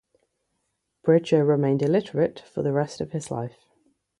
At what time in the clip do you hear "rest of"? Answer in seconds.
2.73-3.11